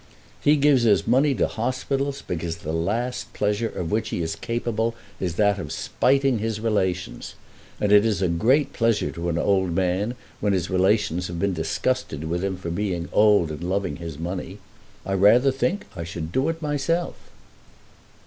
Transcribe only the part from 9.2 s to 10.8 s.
an old man, when his